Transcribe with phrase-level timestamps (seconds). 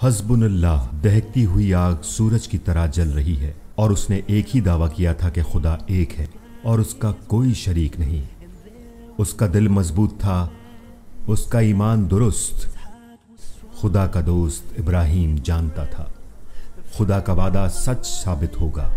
[0.00, 4.56] حزب اللہ دہتی ہوئی آگ سورج کی طرح جل رہی ہے اور اس نے ایک
[4.56, 6.26] ہی دعویٰ کیا تھا کہ خدا ایک ہے
[6.62, 8.44] اور اس کا کوئی شریک نہیں۔
[9.18, 10.48] اس کا دل مضبوط تھا
[11.26, 12.78] اس کا ایمان درست۔
[13.80, 16.04] خدا کا دوست ابراہیم جانتا تھا۔
[16.92, 18.90] خدا کا وعدہ سچ ثابت ہوگا.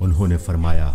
[0.00, 0.94] انہوں نے فرمایا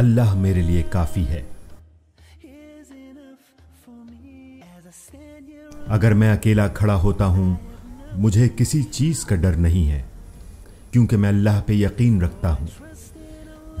[0.00, 1.42] اللہ میرے لیے کافی ہے۔
[5.86, 7.56] اگر میں اکیلا کھڑا ہوتا ہوں،
[8.12, 10.02] مجھے کسی چیز کا ڈر نہیں ہے،
[10.90, 12.66] کیونکہ میں اللہ پہ یقین رکھتا ہوں۔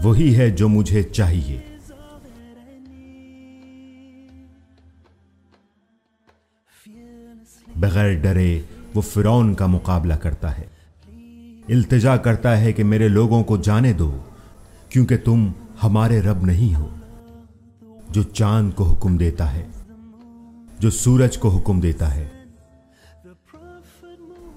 [0.02, 1.60] وہی ہے جو مجھے چاہیے۔
[7.76, 8.60] بغیر ڈرے،
[8.94, 10.66] وہ فرعون کا مقابلہ کرتا ہے۔
[11.68, 14.18] التجا کرتا ہے کہ میرے لوگوں کو جانے دو،
[14.88, 15.52] کیونکہ تم
[15.82, 16.94] ہمارے رب نہیں ہو،
[18.10, 19.66] جو چاند کو حکم دیتا ہے،
[20.78, 22.28] جو سورج کو حکم دیتا ہے۔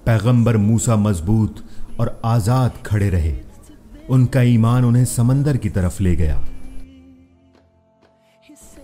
[0.04, 1.60] پیغمبر موسا مضبوط
[1.96, 3.42] اور آزاد کھڑے رہے۔
[4.08, 6.40] ان کا ایمان انہیں سمندر کی طرف لے گیا۔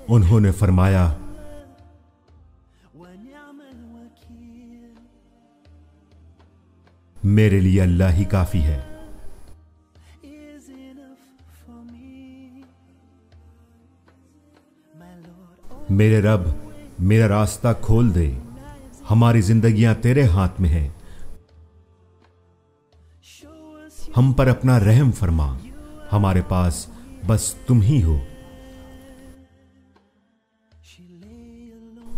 [0.08, 1.14] انہوں نے فرمایا،
[7.24, 8.89] میرے لیے اللہ ہی کافی ہے۔
[15.90, 16.40] میرے رب،
[16.98, 18.32] میرا راستہ کھول دے۔
[19.10, 20.88] ہماری زندگیاں تیرے ہاتھ میں ہیں۔
[24.16, 25.58] ہم پر اپنا رحم فرما۔
[26.12, 26.86] ہمارے پاس
[27.26, 28.18] بس تم ہی ہو۔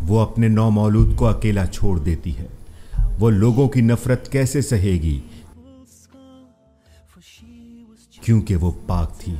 [0.08, 2.46] وہ اپنے نو مولود کو اکیلا چھوڑ دیتی ہے۔
[3.20, 5.20] وہ لوگوں کی نفرت کیسے سہے گی؟
[8.22, 9.34] کیونکہ وہ پاک تھی۔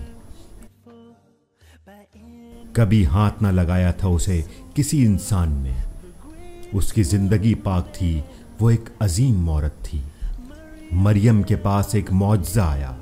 [2.73, 4.43] کبھی ہاتھ نہ لگایا تھا اسے
[4.75, 5.73] کسی انسان نے۔
[6.73, 8.21] اس کی زندگی پاک تھی،
[8.61, 10.03] وہ ایک عظیم عورت تھی۔
[10.91, 12.97] مریم کے پاس ایک معجزہ آیا۔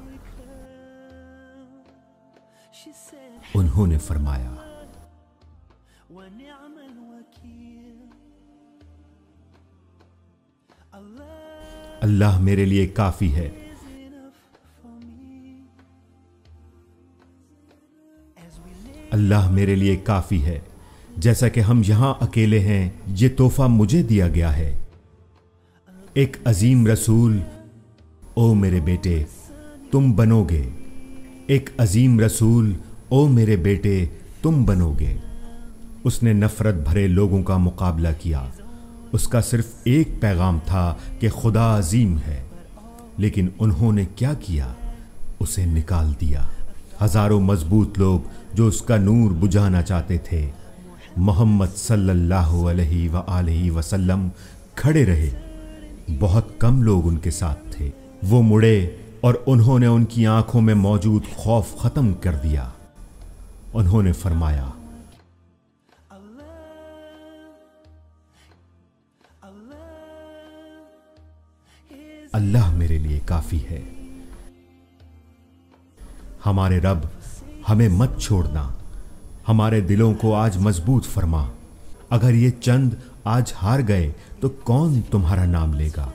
[3.55, 4.51] انہوں نے فرمایا،
[12.01, 13.60] اللہ میرے لیے کافی ہے۔
[19.11, 20.61] اللہ میرے لیے کافی ہے۔
[21.17, 24.79] جیسا کہ ہم یہاں اکیلے ہیں، یہ تحفہ مجھے دیا گیا ہے۔
[26.15, 27.39] ایک عظیم رسول،
[28.35, 29.25] او میرے بیٹے،
[29.91, 30.69] تم بنو گے
[31.47, 32.73] ایک عظیم رسول،
[33.09, 34.07] او میرے بیٹے،
[34.43, 35.17] تم بنو گے
[36.05, 38.45] اس نے نفرت بھرے لوگوں کا مقابلہ کیا۔
[39.13, 42.43] اس کا صرف ایک پیغام تھا کہ خدا عظیم ہے۔
[43.17, 44.73] لیکن انہوں نے کیا کیا؟
[45.41, 46.43] اسے نکال دیا۔
[47.05, 48.21] ہزاروں مضبوط لوگ
[48.55, 50.51] جو اس کا نور بجھانا چاہتے تھے۔
[51.17, 54.29] محمد صلی اللہ علیہ وآلہ وسلم
[54.75, 55.31] کھڑے رہے۔
[56.21, 57.91] بہت کم لوگ ان کے ساتھ تھے۔
[58.23, 62.69] وہ مڑے اور انہوں نے ان کی آنکھوں میں موجود خوف ختم کر دیا۔
[63.73, 64.69] انہوں نے فرمایا،
[72.33, 74.00] اللہ میرے لیے کافی ہے۔
[76.47, 76.99] ہمارے رب
[77.69, 78.69] ہمیں مت چھوڑنا۔
[79.49, 81.49] ہمارے دلوں کو آج مضبوط فرما۔
[82.11, 86.11] اگر یہ چند آج ہار گئے تو کون تمہارا نام لے گا؟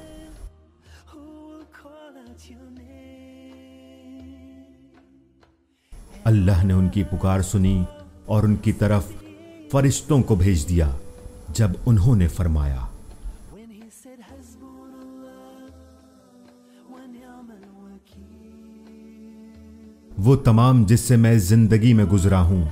[6.24, 7.84] اللہ نے ان کی پکار سنی
[8.25, 9.03] اور ان کی طرف
[9.72, 10.90] فرشتوں کو بھیج دیا
[11.50, 12.85] جب انہوں نے فرمایا
[20.18, 22.64] وہ تمام جس سے میں زندگی میں گزرا ہوں،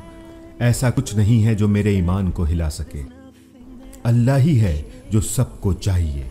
[0.59, 3.03] ایسا کچھ نہیں ہے جو میرے ایمان کو ہلا سکے۔
[4.03, 6.29] اللہ ہی ہے جو سب کو چاہیے۔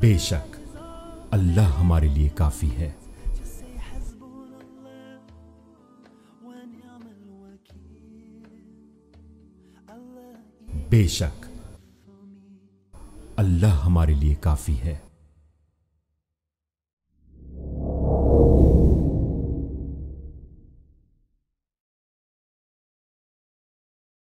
[0.00, 0.56] بے شک،
[1.30, 2.92] اللہ ہمارے لیے کافی ہے۔
[10.90, 11.46] بے شک،
[13.36, 14.96] اللہ ہمارے لیے کافی ہے۔